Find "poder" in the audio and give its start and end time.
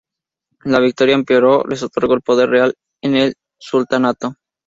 2.23-2.49